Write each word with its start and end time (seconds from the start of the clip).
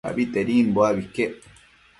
Abitedimbo 0.09 0.79
abi 0.89 1.01
iquec 1.05 1.35